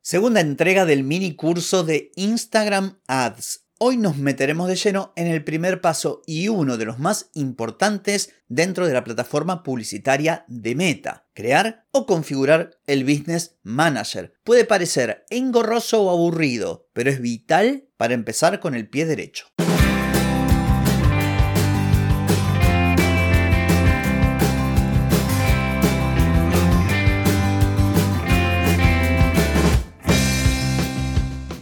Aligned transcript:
Segunda 0.00 0.40
entrega 0.40 0.86
del 0.86 1.04
mini 1.04 1.34
curso 1.34 1.84
de 1.84 2.12
Instagram 2.14 3.00
Ads. 3.08 3.66
Hoy 3.78 3.96
nos 3.96 4.16
meteremos 4.16 4.68
de 4.68 4.76
lleno 4.76 5.12
en 5.16 5.26
el 5.26 5.44
primer 5.44 5.80
paso 5.80 6.22
y 6.26 6.48
uno 6.48 6.76
de 6.76 6.84
los 6.84 6.98
más 6.98 7.30
importantes 7.34 8.32
dentro 8.48 8.86
de 8.86 8.94
la 8.94 9.04
plataforma 9.04 9.62
publicitaria 9.62 10.44
de 10.48 10.74
Meta, 10.74 11.28
crear 11.34 11.86
o 11.90 12.06
configurar 12.06 12.78
el 12.86 13.04
Business 13.04 13.58
Manager. 13.62 14.34
Puede 14.44 14.64
parecer 14.64 15.26
engorroso 15.30 16.02
o 16.02 16.10
aburrido, 16.10 16.88
pero 16.92 17.10
es 17.10 17.20
vital 17.20 17.88
para 17.96 18.14
empezar 18.14 18.60
con 18.60 18.74
el 18.74 18.88
pie 18.88 19.04
derecho. 19.04 19.46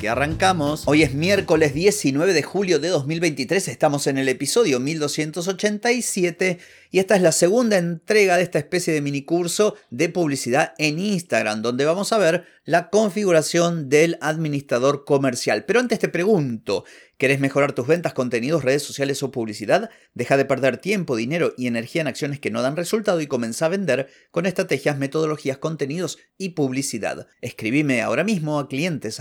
que 0.00 0.08
arrancamos. 0.08 0.84
Hoy 0.86 1.02
es 1.02 1.12
miércoles 1.12 1.74
19 1.74 2.32
de 2.32 2.42
julio 2.42 2.78
de 2.78 2.88
2023, 2.88 3.68
estamos 3.68 4.06
en 4.06 4.16
el 4.16 4.30
episodio 4.30 4.80
1287 4.80 6.58
y 6.90 6.98
esta 7.00 7.16
es 7.16 7.22
la 7.22 7.32
segunda 7.32 7.76
entrega 7.76 8.38
de 8.38 8.42
esta 8.42 8.58
especie 8.58 8.94
de 8.94 9.02
minicurso 9.02 9.76
de 9.90 10.08
publicidad 10.08 10.72
en 10.78 10.98
Instagram, 10.98 11.60
donde 11.60 11.84
vamos 11.84 12.14
a 12.14 12.18
ver 12.18 12.46
la 12.64 12.88
configuración 12.88 13.90
del 13.90 14.16
administrador 14.22 15.04
comercial. 15.04 15.66
Pero 15.66 15.80
antes 15.80 15.98
te 15.98 16.08
pregunto, 16.08 16.84
¿Querés 17.20 17.38
mejorar 17.38 17.74
tus 17.74 17.86
ventas, 17.86 18.14
contenidos, 18.14 18.64
redes 18.64 18.82
sociales 18.82 19.22
o 19.22 19.30
publicidad? 19.30 19.90
Deja 20.14 20.38
de 20.38 20.46
perder 20.46 20.78
tiempo, 20.78 21.16
dinero 21.16 21.52
y 21.58 21.66
energía 21.66 22.00
en 22.00 22.08
acciones 22.08 22.40
que 22.40 22.50
no 22.50 22.62
dan 22.62 22.76
resultado 22.76 23.20
y 23.20 23.26
comienza 23.26 23.66
a 23.66 23.68
vender 23.68 24.08
con 24.30 24.46
estrategias, 24.46 24.96
metodologías, 24.96 25.58
contenidos 25.58 26.16
y 26.38 26.50
publicidad. 26.50 27.26
Escribime 27.42 28.00
ahora 28.00 28.24
mismo 28.24 28.58
a 28.58 28.68
clientes 28.68 29.20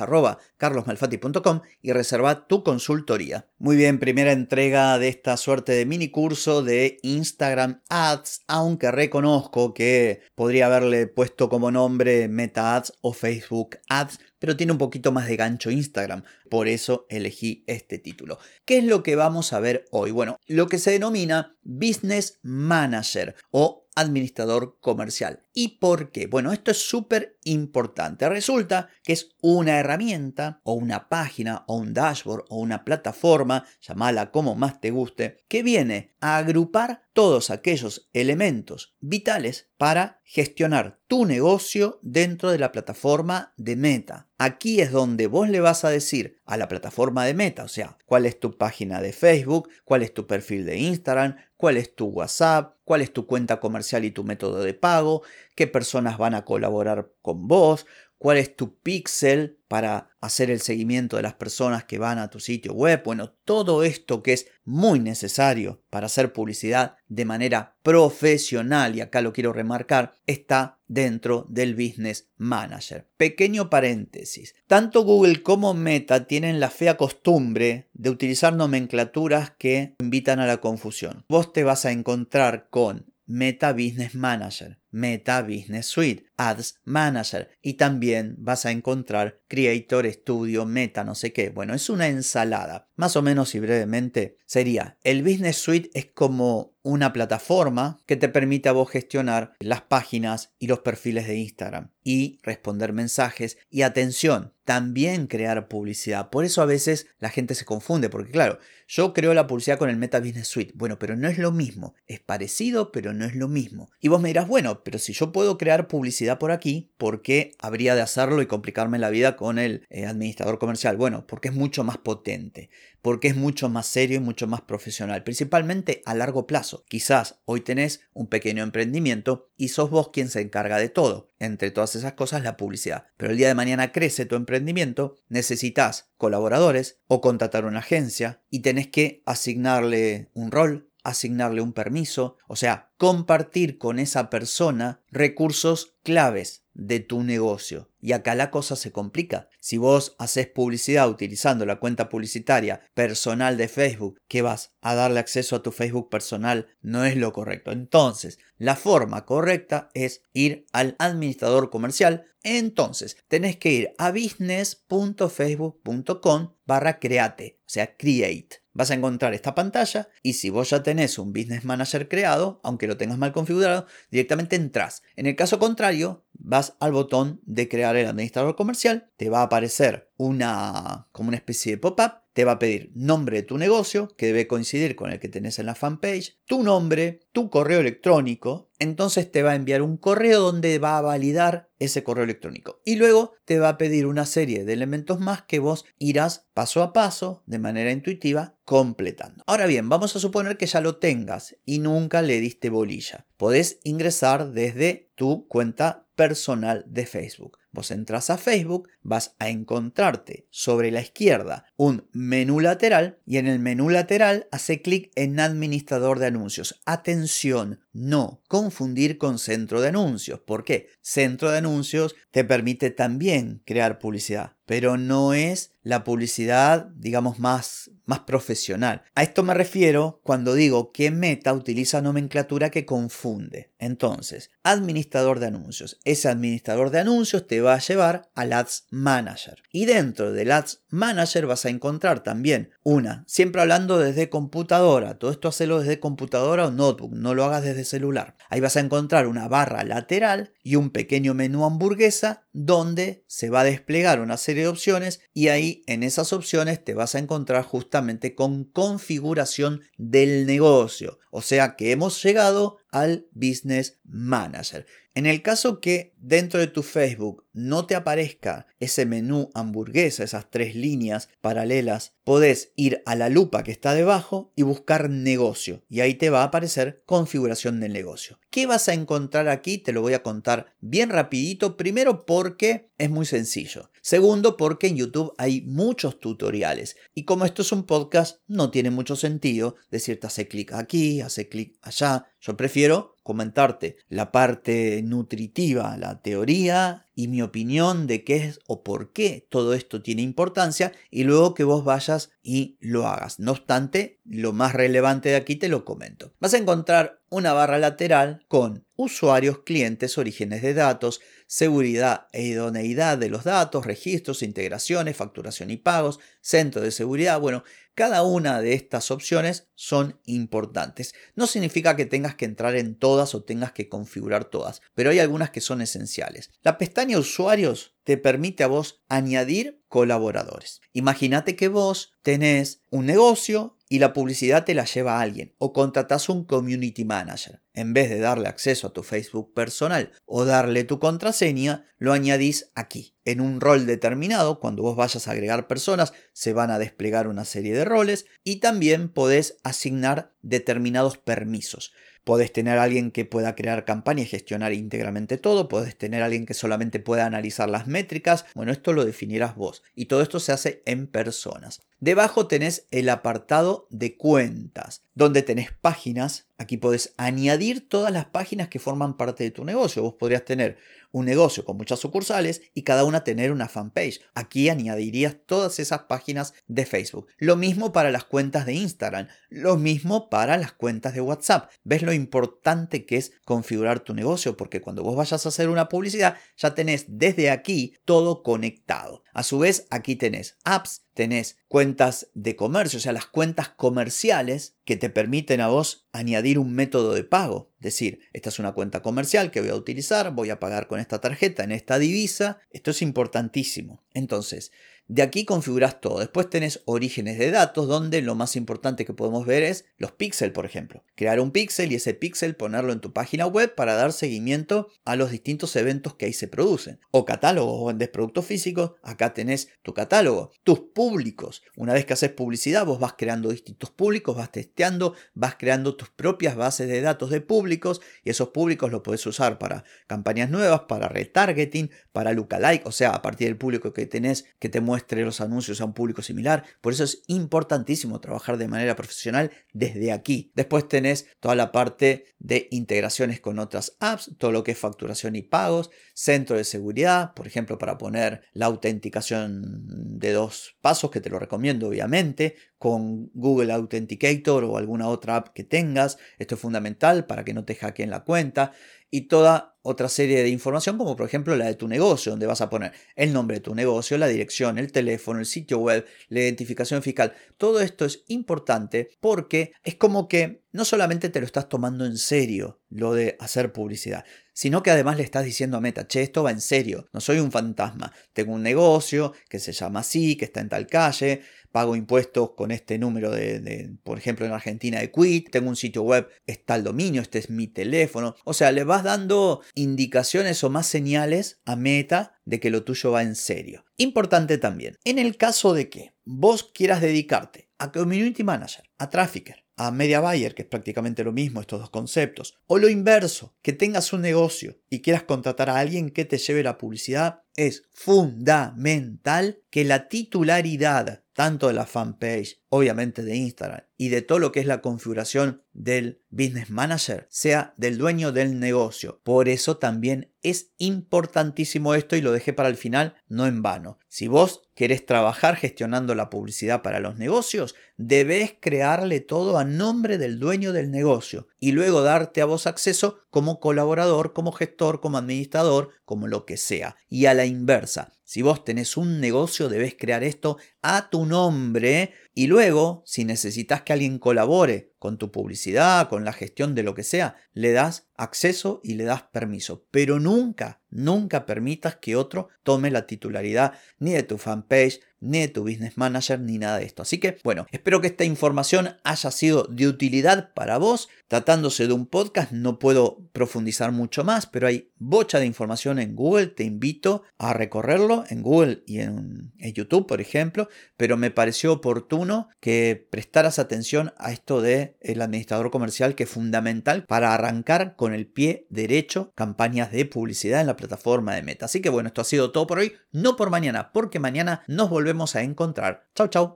y 1.81 1.91
reserva 1.91 2.47
tu 2.47 2.63
consultoría. 2.63 3.47
Muy 3.57 3.75
bien, 3.75 3.99
primera 3.99 4.31
entrega 4.31 4.97
de 4.99 5.07
esta 5.07 5.37
suerte 5.37 5.73
de 5.73 5.85
mini 5.85 6.09
curso 6.09 6.63
de 6.63 6.97
Instagram 7.03 7.81
Ads, 7.89 8.41
aunque 8.47 8.91
reconozco 8.91 9.73
que 9.73 10.21
podría 10.35 10.67
haberle 10.67 11.07
puesto 11.07 11.49
como 11.49 11.71
nombre 11.71 12.27
Meta 12.27 12.75
Ads 12.75 12.93
o 13.01 13.13
Facebook 13.13 13.79
Ads 13.89 14.19
pero 14.39 14.57
tiene 14.57 14.71
un 14.71 14.77
poquito 14.77 15.11
más 15.11 15.27
de 15.27 15.35
gancho 15.35 15.69
Instagram. 15.69 16.23
Por 16.49 16.67
eso 16.67 17.05
elegí 17.09 17.63
este 17.67 17.99
título. 17.99 18.39
¿Qué 18.65 18.79
es 18.79 18.83
lo 18.83 19.03
que 19.03 19.15
vamos 19.15 19.53
a 19.53 19.59
ver 19.59 19.85
hoy? 19.91 20.11
Bueno, 20.11 20.37
lo 20.47 20.67
que 20.67 20.79
se 20.79 20.91
denomina 20.91 21.55
Business 21.63 22.39
Manager 22.41 23.35
o 23.51 23.89
administrador 23.99 24.77
comercial. 24.79 25.43
¿Y 25.53 25.79
por 25.79 26.11
qué? 26.11 26.27
Bueno, 26.27 26.53
esto 26.53 26.71
es 26.71 26.77
súper 26.77 27.37
importante. 27.43 28.29
Resulta 28.29 28.89
que 29.03 29.13
es 29.13 29.35
una 29.41 29.77
herramienta 29.77 30.61
o 30.63 30.73
una 30.73 31.09
página 31.09 31.65
o 31.67 31.75
un 31.75 31.93
dashboard 31.93 32.45
o 32.49 32.59
una 32.59 32.85
plataforma, 32.85 33.65
llamala 33.81 34.31
como 34.31 34.55
más 34.55 34.79
te 34.79 34.91
guste, 34.91 35.37
que 35.49 35.63
viene 35.63 36.15
a 36.21 36.37
agrupar 36.37 37.08
todos 37.19 37.49
aquellos 37.49 38.09
elementos 38.13 38.95
vitales 39.01 39.69
para 39.75 40.21
gestionar 40.23 41.01
tu 41.07 41.25
negocio 41.25 41.99
dentro 42.01 42.49
de 42.49 42.57
la 42.57 42.71
plataforma 42.71 43.53
de 43.57 43.75
Meta. 43.75 44.30
Aquí 44.37 44.80
es 44.80 44.93
donde 44.93 45.27
vos 45.27 45.49
le 45.49 45.59
vas 45.59 45.83
a 45.83 45.89
decir 45.89 46.39
a 46.45 46.55
la 46.55 46.69
plataforma 46.69 47.25
de 47.25 47.33
Meta, 47.33 47.65
o 47.65 47.67
sea, 47.67 47.97
cuál 48.05 48.25
es 48.25 48.39
tu 48.39 48.58
página 48.58 49.02
de 49.02 49.11
Facebook, 49.11 49.67
cuál 49.83 50.02
es 50.03 50.13
tu 50.13 50.27
perfil 50.27 50.65
de 50.65 50.77
Instagram, 50.77 51.35
cuál 51.58 51.75
es 51.75 51.93
tu 51.93 52.05
WhatsApp, 52.05 52.77
cuál 52.85 53.02
es 53.02 53.11
tu 53.11 53.27
cuenta 53.27 53.59
comercial 53.59 54.05
y 54.05 54.11
tu 54.11 54.23
método 54.23 54.61
de 54.61 54.73
pago, 54.73 55.21
qué 55.55 55.67
personas 55.67 56.17
van 56.17 56.35
a 56.35 56.45
colaborar 56.45 57.11
con 57.21 57.49
vos, 57.49 57.85
cuál 58.19 58.37
es 58.37 58.55
tu 58.55 58.77
pixel 58.77 59.57
para 59.67 60.09
hacer 60.21 60.52
el 60.52 60.61
seguimiento 60.61 61.15
de 61.15 61.23
las 61.23 61.35
personas 61.35 61.85
que 61.85 61.97
van 61.97 62.19
a 62.19 62.30
tu 62.30 62.39
sitio 62.39 62.73
web. 62.73 63.02
Bueno, 63.03 63.31
todo 63.45 63.83
esto 63.83 64.21
que 64.21 64.33
es 64.33 64.47
muy 64.65 64.99
necesario 64.99 65.81
para 65.89 66.07
hacer 66.07 66.33
publicidad 66.33 66.97
de 67.08 67.25
manera 67.25 67.77
profesional, 67.81 68.95
y 68.95 69.02
acá 69.02 69.21
lo 69.21 69.31
quiero 69.31 69.53
remarcar, 69.53 70.13
está 70.27 70.79
dentro 70.87 71.45
del 71.49 71.75
Business 71.75 72.29
Manager. 72.37 73.08
Pequeño 73.15 73.69
paréntesis. 73.69 74.53
Tanto 74.67 75.03
Google 75.03 75.41
como 75.41 75.73
Meta 75.73 76.25
tienen 76.25 76.59
la 76.59 76.69
fea 76.69 76.97
costumbre 76.97 77.89
de 77.93 78.09
utilizar 78.09 78.53
nomenclaturas 78.53 79.52
que 79.58 79.95
invitan 79.99 80.39
a 80.39 80.47
la 80.47 80.58
confusión. 80.58 81.25
Vos 81.29 81.53
te 81.53 81.63
vas 81.63 81.85
a 81.85 81.91
encontrar 81.91 82.67
con 82.69 83.13
Meta 83.29 83.73
Business 83.73 84.15
Manager, 84.15 84.79
Meta 84.89 85.43
Business 85.43 85.85
Suite, 85.85 86.25
Ads 86.39 86.80
Manager 86.86 87.50
y 87.61 87.73
también 87.73 88.36
vas 88.39 88.66
a 88.66 88.72
encontrar 88.72 89.42
Creator 89.50 90.10
Studio, 90.11 90.66
Meta, 90.66 91.04
no 91.04 91.14
sé 91.14 91.33
qué. 91.33 91.50
Bueno, 91.50 91.73
es 91.73 91.89
una 91.89 92.08
ensalada. 92.08 92.88
Más 92.95 93.16
o 93.17 93.22
menos 93.22 93.54
y 93.55 93.60
brevemente 93.60 94.38
sería, 94.45 94.98
el 95.04 95.22
Business 95.22 95.58
Suite 95.58 95.89
es 95.94 96.05
como 96.05 96.77
una 96.82 97.11
plataforma 97.14 98.02
que 98.05 98.16
te 98.16 98.30
permite 98.30 98.70
a 98.70 98.73
vos 98.73 98.89
gestionar 98.89 99.54
las 99.60 99.82
páginas 99.82 100.54
y 100.60 100.67
los 100.67 100.80
perfiles 100.80 101.27
de 101.27 101.36
Instagram 101.38 101.92
y 102.04 102.39
responder 102.44 102.94
mensajes 102.94 103.58
y 103.70 103.82
atención, 103.82 104.54
también 104.64 105.27
crear 105.27 105.67
publicidad. 105.67 106.30
Por 106.30 106.45
eso 106.45 106.61
a 106.61 106.66
veces 106.66 107.08
la 107.20 107.30
gente 107.30 107.56
se 107.56 107.66
confunde, 107.66 108.10
porque 108.10 108.32
claro, 108.32 108.60
yo 108.88 109.14
creo 109.14 109.33
la 109.33 109.48
publicidad 109.48 109.77
con 109.80 109.89
el 109.89 109.98
Meta 109.98 110.20
Business 110.20 110.48
Suite. 110.48 110.73
Bueno, 110.76 111.00
pero 111.00 111.16
no 111.16 111.27
es 111.27 111.38
lo 111.38 111.52
mismo. 111.52 111.95
Es 112.08 112.20
parecido, 112.20 112.92
pero 112.92 113.14
no 113.14 113.26
es 113.26 113.36
lo 113.36 113.48
mismo. 113.48 113.89
Y 114.00 114.08
vos 114.10 114.21
me 114.21 114.30
dirás, 114.30 114.48
bueno, 114.48 114.83
pero 114.83 115.00
si 115.00 115.14
yo 115.14 115.32
puedo 115.32 115.58
crear 115.58 115.88
publicidad 115.88 116.28
por 116.37 116.51
aquí, 116.51 116.91
¿por 116.97 117.21
qué 117.21 117.53
habría 117.57 117.95
de 117.95 118.01
hacerlo 118.01 118.41
y 118.41 118.45
complicarme 118.45 118.99
la 118.99 119.09
vida 119.09 119.35
con 119.35 119.57
el 119.57 119.87
eh, 119.89 120.05
administrador 120.05 120.59
comercial? 120.59 120.97
Bueno, 120.97 121.25
porque 121.25 121.47
es 121.47 121.55
mucho 121.55 121.83
más 121.83 121.97
potente, 121.97 122.69
porque 123.01 123.29
es 123.29 123.35
mucho 123.35 123.69
más 123.69 123.87
serio 123.87 124.17
y 124.17 124.19
mucho 124.19 124.45
más 124.45 124.61
profesional, 124.61 125.23
principalmente 125.23 126.01
a 126.05 126.13
largo 126.13 126.45
plazo. 126.45 126.83
Quizás 126.87 127.39
hoy 127.45 127.61
tenés 127.61 128.01
un 128.13 128.27
pequeño 128.27 128.62
emprendimiento 128.62 129.50
y 129.57 129.69
sos 129.69 129.89
vos 129.89 130.09
quien 130.09 130.29
se 130.29 130.41
encarga 130.41 130.77
de 130.77 130.89
todo. 130.89 131.29
Entre 131.39 131.71
todas 131.71 131.95
esas 131.95 132.13
cosas, 132.13 132.44
la 132.44 132.57
publicidad. 132.57 133.06
Pero 133.17 133.31
el 133.31 133.38
día 133.38 133.47
de 133.47 133.56
mañana 133.56 133.91
crece 133.94 134.25
tu 134.25 134.35
emprendimiento, 134.35 135.15
necesitas 135.29 136.09
colaboradores 136.17 137.00
o 137.07 137.21
contratar 137.21 137.65
una 137.65 137.79
agencia 137.79 138.41
y 138.50 138.59
tenés 138.59 138.88
que 138.88 139.23
asignarle 139.25 140.29
un 140.33 140.51
rol, 140.51 140.88
asignarle 141.04 141.62
un 141.62 141.74
permiso, 141.74 142.38
o 142.48 142.56
sea, 142.56 142.92
compartir 142.98 143.77
con 143.77 144.00
esa 144.00 144.30
persona 144.30 145.01
recursos 145.12 145.95
claves 146.04 146.63
de 146.74 147.00
tu 147.00 147.24
negocio. 147.24 147.89
Y 148.01 148.13
acá 148.13 148.36
la 148.36 148.51
cosa 148.51 148.77
se 148.77 148.94
complica. 148.94 149.50
Si 149.59 149.77
vos 149.77 150.15
haces 150.18 150.48
publicidad 150.48 151.09
utilizando 151.09 151.65
la 151.65 151.80
cuenta 151.80 152.07
publicitaria 152.07 152.80
personal 152.94 153.57
de 153.57 153.68
Facebook, 153.68 154.21
que 154.27 154.42
vas 154.42 154.71
a 154.81 154.95
darle 154.95 155.19
acceso 155.19 155.57
a 155.57 155.63
tu 155.63 155.71
Facebook 155.71 156.09
personal, 156.09 156.68
no 156.81 157.04
es 157.04 157.18
lo 157.18 157.33
correcto. 157.33 157.71
Entonces, 157.71 158.39
la 158.57 158.77
forma 158.77 159.25
correcta 159.25 159.89
es 159.94 160.24
ir 160.31 160.65
al 160.71 160.95
administrador 161.00 161.69
comercial. 161.69 162.27
Entonces, 162.44 163.18
tenés 163.27 163.57
que 163.57 163.71
ir 163.71 163.92
a 163.98 164.12
business.facebook.com 164.12 166.54
barra 166.65 167.00
create, 167.00 167.59
o 167.59 167.69
sea, 167.69 167.98
create 167.98 168.58
vas 168.74 168.91
a 168.91 168.94
encontrar 168.94 169.33
esta 169.33 169.56
pantalla 169.56 170.09
y 170.21 170.33
si 170.33 170.50
vos 170.50 170.69
ya 170.69 170.83
tenés 170.83 171.17
un 171.17 171.33
Business 171.33 171.65
Manager 171.65 172.07
creado, 172.07 172.59
aunque 172.63 172.88
lo 172.88 172.97
tengas 172.97 173.17
mal 173.17 173.31
configurado, 173.31 173.85
directamente 174.11 174.55
entras. 174.55 175.03
En 175.15 175.25
el 175.25 175.35
caso 175.35 175.59
contrario, 175.59 176.25
vas 176.33 176.75
al 176.79 176.91
botón 176.91 177.41
de 177.45 177.67
crear 177.67 177.95
el 177.95 178.07
administrador 178.07 178.55
comercial, 178.55 179.11
te 179.17 179.29
va 179.29 179.39
a 179.39 179.44
aparecer 179.44 180.11
una 180.17 181.07
como 181.11 181.29
una 181.29 181.38
especie 181.38 181.73
de 181.73 181.77
pop-up, 181.77 182.23
te 182.33 182.45
va 182.45 182.53
a 182.53 182.59
pedir 182.59 182.91
nombre 182.95 183.38
de 183.38 183.44
tu 183.44 183.57
negocio, 183.57 184.07
que 184.17 184.27
debe 184.27 184.47
coincidir 184.47 184.95
con 184.95 185.11
el 185.11 185.19
que 185.19 185.27
tenés 185.27 185.59
en 185.59 185.65
la 185.65 185.75
fanpage, 185.75 186.39
tu 186.45 186.63
nombre, 186.63 187.19
tu 187.31 187.49
correo 187.49 187.81
electrónico, 187.81 188.69
entonces 188.79 189.31
te 189.31 189.43
va 189.43 189.51
a 189.51 189.55
enviar 189.55 189.81
un 189.81 189.97
correo 189.97 190.39
donde 190.39 190.79
va 190.79 190.97
a 190.97 191.01
validar 191.01 191.69
ese 191.79 192.03
correo 192.03 192.23
electrónico. 192.23 192.81
Y 192.85 192.95
luego 192.95 193.33
te 193.45 193.59
va 193.59 193.69
a 193.69 193.77
pedir 193.77 194.05
una 194.05 194.25
serie 194.25 194.65
de 194.65 194.73
elementos 194.73 195.19
más 195.19 195.43
que 195.43 195.59
vos 195.59 195.85
irás 195.97 196.47
paso 196.53 196.81
a 196.81 196.93
paso, 196.93 197.43
de 197.45 197.59
manera 197.59 197.91
intuitiva, 197.91 198.57
completando. 198.65 199.43
Ahora 199.47 199.65
bien, 199.65 199.89
vamos 199.89 200.15
a 200.15 200.19
suponer 200.19 200.57
que 200.57 200.65
ya 200.65 200.81
lo 200.81 200.97
tengas 200.97 201.57
y 201.65 201.79
nunca 201.79 202.21
le 202.21 202.39
diste 202.39 202.69
bolilla. 202.69 203.27
Podés 203.37 203.79
ingresar 203.83 204.51
desde 204.51 205.11
tu 205.15 205.47
cuenta 205.47 206.07
personal 206.15 206.85
de 206.87 207.05
Facebook. 207.05 207.57
Vos 207.71 207.92
entras 207.92 208.30
a 208.30 208.38
Facebook, 208.38 208.89
vas 209.01 209.36
a 209.39 209.50
encontrarte 209.50 210.48
sobre 210.50 210.92
la 210.92 211.01
izquierda 211.01 211.66
un 211.77 212.07
menú 212.12 212.60
lateral 212.60 213.19
y 213.25 213.38
en 213.38 213.48
el 213.48 213.60
menú 213.60 213.89
lateral 213.89 214.48
hace 214.51 214.81
clic 214.81 215.12
en 215.16 215.39
administrador 215.39 216.19
de 216.19 216.25
anuncios. 216.27 216.81
Atención, 216.86 217.80
no 217.94 218.42
confundir 218.48 219.18
con 219.18 219.39
centro 219.39 219.81
de 219.81 219.89
anuncios. 219.89 220.39
¿Por 220.39 220.63
qué? 220.63 220.88
Centro 221.01 221.51
de 221.51 221.60
anuncios 221.60 222.16
te 222.31 222.44
permite 222.44 222.92
también 222.92 223.62
crear 223.66 224.00
publicidad, 224.00 224.57
pero 224.66 224.98
no 224.98 225.33
es 225.33 225.74
la 225.81 226.04
publicidad, 226.04 226.88
digamos, 226.95 227.39
más, 227.39 227.92
más 228.06 228.19
profesional. 228.19 229.04
A 229.16 229.24
esto 229.24 229.44
me 229.44 229.54
refiero 229.54 230.21
cuando 230.24 230.54
digo 230.54 230.92
que 230.92 231.10
Meta 231.12 231.54
utiliza 231.54 232.01
nomenclatura 232.01 232.69
que 232.69 232.86
confunde. 232.86 233.74
Entonces, 233.80 234.51
administrador 234.63 235.39
de 235.39 235.48
anuncios. 235.48 236.00
Ese 236.04 236.27
administrador 236.27 236.92
de 236.92 237.00
anuncios 237.00 237.48
te 237.48 237.58
va 237.61 237.75
a 237.75 237.79
llevar 237.79 238.29
al 238.35 238.53
Ads 238.53 238.88
Manager. 238.89 239.61
Y 239.71 239.85
dentro 239.85 240.31
del 240.31 240.51
Ads 240.51 240.83
Manager 240.89 241.45
vas 241.45 241.65
a 241.65 241.69
encontrar 241.69 242.23
también 242.23 242.71
una, 242.83 243.23
siempre 243.27 243.61
hablando 243.61 244.00
desde 244.00 244.29
computadora. 244.29 245.19
Todo 245.19 245.31
esto 245.31 245.47
hacelo 245.47 245.79
desde 245.79 246.00
computadora 246.00 246.67
o 246.67 246.71
notebook, 246.71 247.13
no 247.13 247.33
lo 247.33 247.45
hagas 247.45 247.63
desde 247.63 247.85
celular. 247.85 248.35
Ahí 248.50 248.59
vas 248.59 248.77
a 248.77 248.81
encontrar 248.81 249.27
una 249.27 249.47
barra 249.47 249.83
lateral 249.83 250.53
y 250.63 250.75
un 250.75 250.89
pequeño 250.89 251.33
menú 251.33 251.65
hamburguesa 251.65 252.44
donde 252.51 253.23
se 253.27 253.50
va 253.50 253.61
a 253.61 253.65
desplegar 253.65 254.19
una 254.21 254.38
serie 254.38 254.63
de 254.63 254.69
opciones 254.69 255.21
y 255.33 255.50
ahí 255.50 255.83
en 255.88 256.03
esas 256.03 256.33
opciones 256.33 256.83
te 256.83 256.94
vas 256.94 257.15
a 257.15 257.19
encontrar 257.19 257.63
justamente 257.63 258.35
con 258.35 258.63
configuración 258.63 259.81
del 259.97 260.45
negocio. 260.45 261.19
O 261.31 261.41
sea 261.41 261.75
que 261.75 261.91
hemos 261.91 262.21
llegado 262.23 262.77
al 262.91 263.27
Business 263.31 264.00
Manager. 264.03 264.85
En 265.13 265.25
el 265.25 265.41
caso 265.41 265.79
que 265.79 266.13
dentro 266.17 266.59
de 266.59 266.67
tu 266.67 266.83
Facebook 266.83 267.45
no 267.67 267.85
te 267.85 267.95
aparezca 267.95 268.67
ese 268.79 269.06
menú 269.06 269.50
hamburguesa, 269.53 270.23
esas 270.23 270.50
tres 270.50 270.75
líneas 270.75 271.29
paralelas, 271.41 272.13
podés 272.23 272.71
ir 272.75 273.01
a 273.06 273.15
la 273.15 273.29
lupa 273.29 273.63
que 273.63 273.71
está 273.71 273.94
debajo 273.94 274.51
y 274.56 274.63
buscar 274.63 275.09
negocio. 275.09 275.83
Y 275.89 276.01
ahí 276.01 276.13
te 276.13 276.29
va 276.29 276.41
a 276.41 276.45
aparecer 276.45 277.01
configuración 277.06 277.79
del 277.79 277.94
negocio. 277.94 278.39
¿Qué 278.50 278.65
vas 278.65 278.88
a 278.89 278.94
encontrar 278.94 279.47
aquí? 279.47 279.77
Te 279.77 279.91
lo 279.91 280.01
voy 280.01 280.13
a 280.13 280.23
contar 280.23 280.73
bien 280.79 281.09
rapidito. 281.09 281.77
Primero 281.77 282.25
porque 282.25 282.89
es 282.97 283.09
muy 283.09 283.25
sencillo. 283.25 283.89
Segundo 284.01 284.57
porque 284.57 284.88
en 284.88 284.97
YouTube 284.97 285.33
hay 285.38 285.61
muchos 285.61 286.19
tutoriales. 286.19 286.95
Y 287.13 287.25
como 287.25 287.45
esto 287.45 287.61
es 287.61 287.71
un 287.71 287.83
podcast, 287.83 288.39
no 288.47 288.71
tiene 288.71 288.91
mucho 288.91 289.15
sentido 289.15 289.75
decirte 289.91 290.27
hace 290.27 290.47
clic 290.47 290.73
aquí, 290.73 291.21
hace 291.21 291.50
clic 291.50 291.77
allá. 291.81 292.27
Yo 292.39 292.56
prefiero 292.56 293.15
comentarte 293.23 293.97
la 294.07 294.31
parte 294.31 295.01
nutritiva, 295.03 295.97
la 295.97 296.21
teoría 296.21 297.06
y 297.19 297.27
mi 297.27 297.42
opinión 297.42 298.07
de 298.07 298.24
qué 298.24 298.38
es 298.38 298.62
o 298.66 298.81
por 298.81 299.12
qué 299.12 299.45
todo 299.50 299.74
esto 299.74 300.01
tiene 300.01 300.21
importancia 300.21 300.94
y 301.12 301.25
luego 301.25 301.54
que 301.54 301.66
vos 301.66 301.83
vayas 301.83 302.31
y 302.42 302.77
lo 302.80 303.07
hagas. 303.07 303.39
No 303.39 303.51
obstante, 303.51 304.21
lo 304.24 304.54
más 304.54 304.71
relevante 304.71 305.27
de 305.27 305.36
aquí 305.36 305.57
te 305.57 305.68
lo 305.68 305.83
comento. 305.83 306.31
Vas 306.39 306.54
a 306.54 306.60
encontrar 306.60 307.19
una 307.27 307.51
barra 307.51 307.77
lateral 307.77 308.45
con 308.48 308.86
usuarios, 308.95 309.63
clientes, 309.63 310.18
orígenes 310.18 310.62
de 310.62 310.74
datos, 310.74 311.19
seguridad 311.45 312.27
e 312.31 312.44
idoneidad 312.44 313.18
de 313.18 313.30
los 313.30 313.44
datos, 313.44 313.86
registros, 313.86 314.42
integraciones, 314.42 315.18
facturación 315.18 315.71
y 315.71 315.77
pagos, 315.77 316.21
centro 316.39 316.81
de 316.81 316.92
seguridad. 316.92 317.42
Bueno, 317.42 317.66
cada 317.99 318.23
una 318.23 318.61
de 318.61 318.75
estas 318.75 319.11
opciones 319.11 319.67
son 319.75 320.21
importantes. 320.23 321.13
No 321.35 321.47
significa 321.47 321.97
que 321.97 322.05
tengas 322.05 322.33
que 322.33 322.45
entrar 322.45 322.77
en 322.77 322.95
todas 322.95 323.35
o 323.35 323.43
tengas 323.43 323.73
que 323.73 323.89
configurar 323.89 324.45
todas, 324.45 324.81
pero 324.95 325.09
hay 325.09 325.19
algunas 325.19 325.49
que 325.49 325.59
son 325.59 325.81
esenciales. 325.81 326.49
La 326.61 326.77
pestaña 326.77 327.19
usuarios 327.19 327.97
te 328.05 328.15
permite 328.15 328.63
a 328.63 328.67
vos 328.67 329.03
añadir 329.09 329.83
colaboradores. 329.89 330.79
Imagínate 330.93 331.57
que 331.57 331.67
vos 331.67 332.13
tenés 332.21 332.83
un 332.89 333.05
negocio 333.05 333.77
y 333.89 333.97
la 333.97 334.13
publicidad 334.13 334.65
te 334.65 334.75
la 334.75 334.86
lleva 334.86 335.18
a 335.18 335.21
alguien 335.21 335.56
o 335.57 335.74
contratas 335.74 336.30
un 336.30 336.45
community 336.45 337.03
manager. 337.03 337.62
En 337.74 337.94
vez 337.94 338.09
de 338.09 338.19
darle 338.19 338.47
acceso 338.47 338.88
a 338.88 338.94
tu 338.94 339.01
Facebook 339.01 339.53
personal 339.53 340.12
o 340.25 340.45
darle 340.45 340.83
tu 340.83 341.00
contraseña, 341.00 341.88
lo 341.97 342.13
añadís 342.13 342.71
aquí. 342.75 343.15
En 343.25 343.41
un 343.41 343.59
rol 343.59 343.88
determinado, 343.88 344.59
cuando 344.59 344.83
vos 344.83 344.95
vayas 344.95 345.27
a 345.27 345.31
agregar 345.31 345.68
personas, 345.68 346.13
se 346.33 346.53
van 346.53 346.69
a 346.69 346.80
desplegar 346.80 347.27
una 347.27 347.45
serie 347.45 347.74
de 347.74 347.83
roles 347.83 348.27
y 348.44 348.57
también 348.57 349.09
podés 349.09 349.57
asignar 349.63 350.33
determinados 350.42 351.18
permisos. 351.18 351.92
Podés 352.24 352.53
tener 352.53 352.77
alguien 352.77 353.09
que 353.09 353.25
pueda 353.25 353.56
crear 353.56 353.85
campañas 353.85 354.27
y 354.27 354.30
gestionar 354.30 354.74
íntegramente 354.74 355.38
todo. 355.38 355.68
Podés 355.68 355.97
tener 355.97 356.21
alguien 356.21 356.45
que 356.45 356.53
solamente 356.53 357.00
pueda 357.00 357.25
analizar 357.25 357.69
las 357.69 357.88
métricas. 357.88 358.45
Bueno, 358.53 358.71
esto 358.71 358.94
lo 358.94 359.03
definirás 359.03 359.56
vos. 359.56 359.81
Y 359.95 360.06
todo 360.06 360.21
esto 360.21 360.39
se 360.39 360.51
hace 360.51 360.83
en 360.85 361.07
personas. 361.07 361.81
Debajo 362.01 362.47
tenés 362.47 362.87
el 362.91 363.09
apartado 363.09 363.85
de 363.89 364.15
cuentas, 364.15 365.03
donde 365.15 365.41
tenés 365.41 365.73
páginas. 365.73 366.47
Aquí 366.57 366.77
podés 366.77 367.13
añadir 367.17 367.89
todas 367.89 368.13
las 368.13 368.25
páginas 368.25 368.69
que 368.69 368.79
forman 368.79 369.17
parte 369.17 369.43
de 369.43 369.51
tu 369.51 369.65
negocio. 369.65 370.03
Vos 370.03 370.13
podrías 370.13 370.45
tener 370.45 370.77
un 371.11 371.25
negocio 371.25 371.65
con 371.65 371.75
muchas 371.75 371.99
sucursales 371.99 372.61
y 372.73 372.83
cada 372.83 373.03
una 373.03 373.25
tener 373.25 373.51
una 373.51 373.67
fanpage. 373.67 374.21
Aquí 374.33 374.69
añadirías 374.69 375.35
todas 375.45 375.79
esas 375.79 376.03
páginas 376.03 376.53
de 376.67 376.85
Facebook. 376.85 377.27
Lo 377.37 377.57
mismo 377.57 377.91
para 377.91 378.11
las 378.11 378.23
cuentas 378.23 378.65
de 378.65 378.73
Instagram, 378.73 379.27
lo 379.49 379.75
mismo 379.75 380.29
para 380.29 380.57
las 380.57 380.71
cuentas 380.71 381.13
de 381.13 381.21
WhatsApp. 381.21 381.69
¿Ves 381.83 382.01
lo 382.01 382.13
importante 382.13 383.05
que 383.05 383.17
es 383.17 383.33
configurar 383.43 383.99
tu 383.99 384.13
negocio? 384.13 384.55
Porque 384.55 384.81
cuando 384.81 385.03
vos 385.03 385.17
vayas 385.17 385.45
a 385.45 385.49
hacer 385.49 385.67
una 385.67 385.89
publicidad, 385.89 386.37
ya 386.55 386.75
tenés 386.75 387.05
desde 387.07 387.49
aquí 387.49 387.95
todo 388.05 388.41
conectado. 388.43 389.23
A 389.33 389.43
su 389.43 389.59
vez, 389.59 389.85
aquí 389.89 390.15
tenés 390.15 390.57
apps, 390.63 391.05
tenés 391.13 391.57
cuentas 391.67 391.88
de 392.33 392.56
comercio, 392.56 392.97
o 392.97 393.01
sea, 393.01 393.13
las 393.13 393.25
cuentas 393.25 393.69
comerciales 393.69 394.75
que 394.86 394.97
te 394.97 395.09
permiten 395.09 395.62
a 395.62 395.68
vos 395.68 396.07
añadir 396.12 396.59
un 396.59 396.74
método 396.74 397.13
de 397.13 397.24
pago. 397.24 397.71
Es 397.80 397.86
decir, 397.86 398.19
esta 398.33 398.50
es 398.50 398.59
una 398.59 398.74
cuenta 398.74 399.01
comercial 399.01 399.51
que 399.51 399.62
voy 399.62 399.69
a 399.69 399.75
utilizar, 399.75 400.33
voy 400.33 400.50
a 400.50 400.59
pagar 400.59 400.88
con 400.88 401.00
esta 401.00 401.21
tarjeta 401.21 401.63
en 401.63 401.71
esta 401.71 402.00
divisa. 402.00 402.59
Esto 402.71 402.91
es 402.91 403.01
importantísimo. 403.01 404.03
Entonces, 404.13 404.71
de 405.09 405.23
aquí 405.23 405.44
configuras 405.44 406.00
todo. 406.01 406.19
Después 406.19 406.51
tenés 406.51 406.81
orígenes 406.85 407.39
de 407.39 407.50
datos, 407.50 407.88
donde 407.88 408.21
lo 408.21 408.35
más 408.35 408.56
importante 408.56 409.06
que 409.06 409.13
podemos 409.13 409.45
ver 409.47 409.63
es 409.63 409.85
los 409.97 410.11
píxeles, 410.11 410.53
por 410.53 410.67
ejemplo. 410.67 411.03
Crear 411.15 411.39
un 411.39 411.50
píxel 411.50 411.91
y 411.91 411.95
ese 411.95 412.13
píxel 412.13 412.56
ponerlo 412.56 412.94
en 412.94 413.00
tu 413.00 413.11
página 413.11 413.47
web 413.47 413.73
para 413.73 413.95
dar 413.95 414.13
seguimiento 414.13 414.88
a 415.06 415.15
los 415.15 415.31
distintos 415.31 415.75
eventos 415.75 416.13
que 416.13 416.27
ahí 416.27 416.33
se 416.33 416.47
producen. 416.47 417.00
O 417.09 417.25
catálogos 417.25 417.81
o 417.81 417.85
vendes 417.85 418.09
productos 418.09 418.45
físicos, 418.45 418.91
acá 419.01 419.33
tenés 419.33 419.69
tu 419.81 419.95
catálogo. 419.95 420.51
Tus 420.63 420.79
públicos. 420.79 421.63
Una 421.75 421.94
vez 421.94 422.06
que 422.06 422.13
haces 422.13 422.29
publicidad, 422.29 422.85
vos 422.85 423.00
vas 423.00 423.15
creando 423.17 423.50
distintos 423.50 423.89
públicos, 423.89 424.38
vas 424.38 424.51
testeando, 424.51 425.15
vas 425.33 425.56
creando 425.57 425.95
tus 425.95 426.09
propias 426.09 426.56
bases 426.56 426.87
de 426.87 427.01
datos 427.01 427.31
de 427.31 427.42
públicos 427.42 427.99
y 428.23 428.30
esos 428.30 428.49
públicos 428.49 428.92
los 428.92 429.01
puedes 429.01 429.25
usar 429.25 429.57
para 429.57 429.85
campañas 430.06 430.51
nuevas, 430.51 430.81
para 430.81 431.07
retargeting, 431.07 431.89
para 432.11 432.31
lookalike, 432.31 432.85
o 432.85 432.92
sea, 432.92 433.09
a 433.09 433.23
partir 433.23 433.47
del 433.47 433.57
público 433.57 433.92
que 433.92 434.06
tenés 434.06 434.45
que 434.59 434.69
te 434.69 434.81
muestra 434.81 434.98
muestre 434.99 435.23
los 435.23 435.39
anuncios 435.39 435.79
a 435.79 435.85
un 435.85 435.94
público 435.94 436.21
similar. 436.21 436.65
Por 436.81 436.91
eso 436.91 437.06
es 437.06 437.23
importantísimo 437.27 438.19
trabajar 438.19 438.57
de 438.57 438.68
manera 438.68 438.97
profesional 438.97 439.51
desde 439.71 440.11
aquí. 440.11 440.51
Después 440.56 440.89
tenés 440.89 441.27
toda 441.39 441.56
la 441.56 441.71
parte 441.71 442.25
de 442.39 442.68
integraciones 442.71 443.39
con 443.39 443.59
otras 443.59 443.95
apps, 443.99 444.31
todo 444.37 444.51
lo 444.51 444.63
que 444.63 444.71
es 444.71 444.77
facturación 444.77 445.37
y 445.37 445.41
pagos, 445.41 445.89
centro 446.13 446.57
de 446.57 446.65
seguridad, 446.65 447.33
por 447.33 447.47
ejemplo, 447.47 447.77
para 447.77 447.97
poner 447.97 448.41
la 448.51 448.65
autenticación 448.65 450.19
de 450.19 450.33
dos 450.33 450.75
pasos, 450.81 451.11
que 451.11 451.21
te 451.21 451.29
lo 451.29 451.39
recomiendo 451.39 451.87
obviamente, 451.87 452.56
con 452.77 453.29
Google 453.33 453.71
Authenticator 453.71 454.63
o 454.65 454.77
alguna 454.77 455.07
otra 455.07 455.37
app 455.37 455.49
que 455.49 455.63
tengas. 455.63 456.18
Esto 456.39 456.56
es 456.56 456.61
fundamental 456.61 457.25
para 457.25 457.45
que 457.45 457.53
no 457.53 457.63
te 457.63 457.75
hackeen 457.75 458.09
la 458.09 458.23
cuenta 458.23 458.73
y 459.11 459.21
toda 459.21 459.78
otra 459.81 460.09
serie 460.09 460.44
de 460.44 460.49
información 460.49 460.97
como 460.97 461.16
por 461.16 461.25
ejemplo 461.25 461.56
la 461.56 461.66
de 461.66 461.75
tu 461.75 461.87
negocio, 461.87 462.31
donde 462.31 462.45
vas 462.45 462.61
a 462.61 462.69
poner 462.69 462.92
el 463.16 463.33
nombre 463.33 463.57
de 463.57 463.61
tu 463.61 463.73
negocio, 463.73 464.18
la 464.18 464.28
dirección, 464.28 464.78
el 464.78 464.92
teléfono, 464.92 465.39
el 465.39 465.45
sitio 465.45 465.80
web, 465.80 466.06
la 466.28 466.42
identificación 466.42 467.01
fiscal. 467.01 467.33
Todo 467.57 467.80
esto 467.80 468.06
es 468.06 468.23
importante 468.28 469.09
porque 469.19 469.73
es 469.83 469.95
como 469.95 470.28
que 470.28 470.63
no 470.71 470.85
solamente 470.85 471.30
te 471.30 471.39
lo 471.39 471.45
estás 471.45 471.69
tomando 471.69 472.06
en 472.06 472.18
serio 472.18 472.81
lo 472.89 473.13
de 473.13 473.35
hacer 473.39 473.71
publicidad, 473.71 474.25
sino 474.59 474.83
que 474.83 474.92
además 474.92 475.16
le 475.16 475.23
estás 475.23 475.45
diciendo 475.45 475.78
a 475.78 475.80
Meta, 475.80 476.06
che, 476.06 476.21
esto 476.21 476.44
va 476.44 476.51
en 476.51 476.59
serio, 476.59 477.07
no 477.13 477.21
soy 477.21 477.39
un 477.39 477.49
fantasma, 477.49 478.11
tengo 478.33 478.51
un 478.51 478.61
negocio 478.61 479.31
que 479.47 479.57
se 479.57 479.71
llama 479.71 480.01
así, 480.01 480.35
que 480.35 480.44
está 480.44 480.59
en 480.59 480.68
tal 480.68 480.85
calle, 480.85 481.44
pago 481.71 481.95
impuestos 481.95 482.51
con 482.57 482.71
este 482.71 482.97
número 482.97 483.31
de, 483.31 483.89
por 484.04 484.18
ejemplo, 484.18 484.45
en 484.45 484.51
Argentina 484.51 484.99
de 484.99 485.13
Quit, 485.13 485.49
tengo 485.49 485.69
un 485.69 485.78
sitio 485.78 486.01
web, 486.01 486.28
está 486.45 486.75
el 486.75 486.83
dominio, 486.83 487.21
este 487.21 487.39
es 487.39 487.49
mi 487.49 487.68
teléfono. 487.68 488.35
O 488.44 488.54
sea, 488.54 488.73
le 488.73 488.83
vas 488.83 489.06
dando 489.06 489.61
indicaciones 489.75 490.61
o 490.66 490.69
más 490.69 490.87
señales 490.87 491.61
a 491.63 491.78
Meta 491.78 492.33
de 492.44 492.59
que 492.59 492.69
lo 492.69 492.83
tuyo 492.83 493.11
va 493.11 493.21
en 493.21 493.35
serio. 493.35 493.85
Importante 493.95 494.57
también, 494.57 494.97
en 495.06 495.19
el 495.19 495.37
caso 495.37 495.73
de 495.73 495.89
que 495.89 496.16
vos 496.25 496.69
quieras 496.73 496.99
dedicarte 496.99 497.69
a 497.78 497.94
Community 497.94 498.44
Manager, 498.44 498.83
a 498.97 499.09
Trafficker, 499.09 499.63
a 499.80 499.92
media 499.92 500.19
buyer, 500.19 500.54
que 500.54 500.64
es 500.64 500.68
prácticamente 500.68 501.24
lo 501.24 501.31
mismo 501.31 501.62
estos 501.62 501.80
dos 501.80 501.90
conceptos. 501.90 502.59
O 502.68 502.78
lo 502.78 502.90
inverso, 502.90 503.56
que 503.62 503.71
tengas 503.71 504.12
un 504.12 504.21
negocio 504.21 504.78
y 504.90 505.00
quieras 505.00 505.24
contratar 505.24 505.69
a 505.69 505.80
alguien 505.80 506.09
que 506.09 506.26
te 506.26 506.38
lleve 506.38 506.64
la 506.64 506.78
publicidad, 506.78 507.44
es 507.56 507.83
fundamental 507.94 509.62
que 509.69 509.86
la 509.86 510.09
titularidad 510.09 511.24
tanto 511.40 511.68
de 511.69 511.74
la 511.74 511.86
fanpage, 511.86 512.59
obviamente 512.70 513.24
de 513.24 513.36
Instagram, 513.36 513.82
y 513.98 514.10
de 514.10 514.22
todo 514.22 514.40
lo 514.40 514.52
que 514.52 514.60
es 514.60 514.66
la 514.66 514.82
configuración 514.82 515.64
del 515.74 516.22
Business 516.30 516.70
Manager, 516.70 517.28
sea 517.30 517.74
del 517.78 517.98
dueño 517.98 518.32
del 518.32 518.60
negocio. 518.60 519.20
Por 519.24 519.50
eso 519.50 519.78
también 519.78 520.32
es 520.42 520.72
importantísimo 520.78 521.96
esto 521.96 522.16
y 522.16 522.22
lo 522.22 522.32
dejé 522.32 522.54
para 522.54 522.70
el 522.70 522.78
final, 522.78 523.16
no 523.28 523.46
en 523.48 523.62
vano. 523.62 523.98
Si 524.08 524.28
vos 524.28 524.62
querés 524.76 525.06
trabajar 525.06 525.56
gestionando 525.56 526.16
la 526.16 526.30
publicidad 526.30 526.82
para 526.82 527.00
los 527.00 527.18
negocios, 527.18 527.76
debes 527.98 528.54
crearle 528.60 529.20
todo 529.20 529.58
a 529.58 529.66
nombre 529.66 530.18
del 530.18 530.40
dueño 530.40 530.72
del 530.72 530.92
negocio 530.92 531.48
y 531.60 531.74
luego 531.74 532.02
darte 532.02 532.42
a 532.42 532.46
vos 532.46 532.68
acceso 532.68 533.20
como 533.30 533.60
colaborador, 533.60 534.34
como 534.34 534.52
gestor, 534.52 535.02
como 535.02 535.18
administrador, 535.18 535.90
como 536.06 536.28
lo 536.28 536.46
que 536.46 536.56
sea. 536.56 536.96
Y 537.10 537.26
a 537.26 537.34
la 537.34 537.46
inversa, 537.46 538.14
si 538.24 538.42
vos 538.42 538.64
tenés 538.64 538.96
un 538.96 539.20
negocio, 539.20 539.70
debes 539.70 539.96
crear 539.98 540.24
esto 540.24 540.58
a 540.82 541.10
tu 541.10 541.26
nombre 541.26 542.14
y 542.34 542.48
luego, 542.48 543.04
si 543.06 543.26
necesitas 543.26 543.82
que 543.82 543.94
alguien 543.94 544.20
colabore 544.20 544.88
con 545.00 545.18
tu 545.18 545.32
publicidad, 545.32 546.10
con 546.10 546.25
la 546.25 546.34
gestión 546.34 546.75
de 546.75 546.84
lo 546.84 546.94
que 546.94 547.03
sea, 547.03 547.36
le 547.53 547.72
das 547.72 548.10
acceso 548.15 548.82
y 548.84 548.96
le 548.96 549.06
das 549.06 549.24
permiso. 549.24 549.86
Pero 549.91 550.20
nunca, 550.20 550.82
nunca 550.89 551.46
permitas 551.46 551.96
que 551.96 552.18
otro 552.18 552.50
tome 552.63 552.91
la 552.91 553.08
titularidad 553.08 553.74
ni 553.98 554.12
de 554.12 554.24
tu 554.24 554.38
fanpage, 554.38 555.00
ni 555.22 555.39
de 555.39 555.48
tu 555.48 555.63
business 555.63 555.98
manager, 555.98 556.39
ni 556.39 556.58
nada 556.58 556.79
de 556.79 556.86
esto. 556.86 557.01
Así 557.01 557.18
que, 557.18 557.38
bueno, 557.44 557.65
espero 557.72 558.01
que 558.01 558.08
esta 558.08 558.24
información 558.24 558.96
haya 559.03 559.32
sido 559.32 559.63
de 559.63 559.88
utilidad 559.88 560.53
para 560.53 560.77
vos. 560.77 561.10
Tratándose 561.27 561.88
de 561.88 561.94
un 561.94 562.08
podcast, 562.08 562.51
no 562.51 562.79
puedo 562.79 563.20
profundizar 563.34 563.91
mucho 563.91 564.24
más, 564.24 564.48
pero 564.48 564.68
hay 564.68 564.91
bocha 564.98 565.39
de 565.39 565.46
información 565.46 566.00
en 566.00 566.15
Google. 566.15 566.48
Te 566.48 566.63
invito 566.63 567.24
a 567.38 567.53
recorrerlo 567.53 568.24
en 568.29 568.41
Google 568.41 568.84
y 568.86 569.00
en, 569.00 569.51
en 569.60 569.74
YouTube, 569.74 570.08
por 570.08 570.22
ejemplo. 570.22 570.70
Pero 570.98 571.18
me 571.18 571.32
pareció 571.32 571.74
oportuno 571.74 572.50
que 572.60 573.08
prestaras 573.10 573.60
atención 573.60 574.13
a 574.18 574.32
esto 574.32 574.62
de 574.62 574.88
el 575.01 575.22
administrador 575.22 575.72
comercial, 575.72 576.15
que 576.15 576.24
es 576.24 576.29
fundamental 576.29 577.05
para 577.05 577.34
arrancar 577.34 577.96
con 577.96 578.13
el 578.13 578.27
pie 578.27 578.67
derecho 578.69 579.31
campañas 579.36 579.91
de 579.91 580.05
publicidad 580.05 580.62
en 580.62 580.67
la 580.67 580.77
plataforma 580.77 581.36
de 581.36 581.43
Meta. 581.43 581.65
Así 581.65 581.81
que 581.81 581.89
bueno, 581.89 582.08
esto 582.08 582.22
ha 582.22 582.25
sido 582.25 582.51
todo 582.51 582.67
por 582.67 582.79
hoy, 582.79 582.93
no 583.12 583.36
por 583.36 583.50
mañana, 583.50 583.91
porque 583.91 584.19
mañana 584.19 584.63
nos 584.67 584.89
volvemos 584.89 585.36
a 585.36 585.43
encontrar. 585.43 586.08
Chau, 586.15 586.27
chau. 586.27 586.55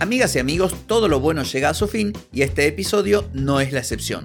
Amigas 0.00 0.34
y 0.34 0.38
amigos, 0.38 0.74
todo 0.86 1.08
lo 1.08 1.20
bueno 1.20 1.44
llega 1.44 1.68
a 1.68 1.74
su 1.74 1.86
fin 1.86 2.12
y 2.32 2.42
este 2.42 2.66
episodio 2.66 3.28
no 3.32 3.60
es 3.60 3.72
la 3.72 3.78
excepción. 3.78 4.24